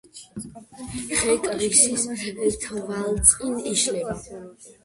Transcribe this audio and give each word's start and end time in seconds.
ხე 1.19 1.33
კრისის 1.43 2.57
თვალწინ 2.65 3.63
იშლება. 3.75 4.19